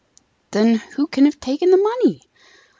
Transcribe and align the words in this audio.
"Then 0.49 0.77
who 0.95 1.05
can 1.05 1.25
have 1.25 1.39
taken 1.39 1.69
the 1.69 1.77
money?" 1.77 2.23